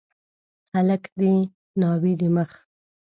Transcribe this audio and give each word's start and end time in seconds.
هلک 0.73 1.03
د 1.19 1.21
ناوي 1.79 2.13
د 2.19 2.21
مخ 2.35 2.51